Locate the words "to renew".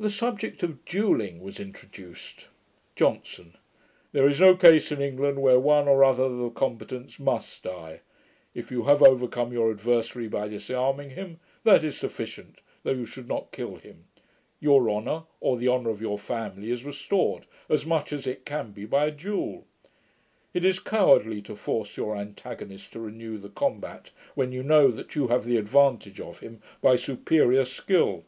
22.94-23.38